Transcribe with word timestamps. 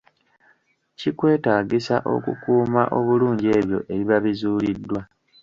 Kitwetaagisa 0.99 1.95
okukuuma 2.13 2.81
obulungi 2.97 3.47
ebyo 3.59 3.79
ebiba 3.93 4.17
bizuuliddwa. 4.25 5.01